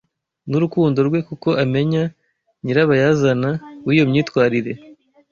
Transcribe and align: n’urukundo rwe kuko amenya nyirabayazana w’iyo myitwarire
n’urukundo 0.49 0.99
rwe 1.07 1.19
kuko 1.27 1.49
amenya 1.63 2.03
nyirabayazana 2.63 3.49
w’iyo 3.85 4.03
myitwarire 4.09 4.73